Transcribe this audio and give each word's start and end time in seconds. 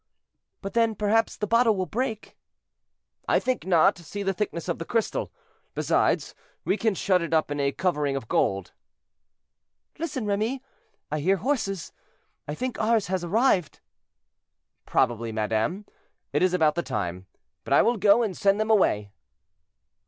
"But 0.63 0.73
then, 0.73 0.95
perhaps, 0.95 1.37
the 1.37 1.45
bottle 1.45 1.75
will 1.75 1.85
break?" 1.85 2.35
"I 3.27 3.39
think 3.39 3.67
not—see 3.67 4.23
the 4.23 4.33
thickness 4.33 4.67
of 4.67 4.79
the 4.79 4.83
crystal; 4.83 5.31
besides, 5.75 6.33
we 6.65 6.75
can 6.75 6.95
shut 6.95 7.21
it 7.21 7.35
up 7.35 7.51
in 7.51 7.59
a 7.59 7.71
covering 7.71 8.15
of 8.15 8.27
gold." 8.27 8.73
"Listen, 9.99 10.25
Remy! 10.25 10.63
I 11.11 11.19
hear 11.19 11.37
horses; 11.37 11.93
I 12.47 12.55
think 12.55 12.79
ours 12.79 13.05
have 13.09 13.23
arrived." 13.23 13.79
"Probably, 14.87 15.31
madame, 15.31 15.85
it 16.33 16.41
is 16.41 16.55
about 16.55 16.73
the 16.73 16.81
time; 16.81 17.27
but 17.63 17.71
I 17.71 17.83
will 17.83 17.97
go 17.97 18.23
and 18.23 18.35
send 18.35 18.59
them 18.59 18.71
away." 18.71 19.11